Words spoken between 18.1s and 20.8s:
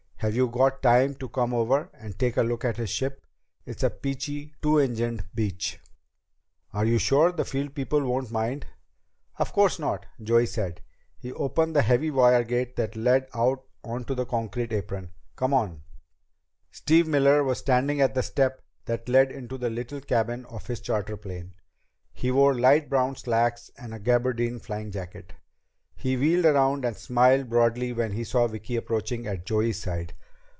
the step that led into the little cabin of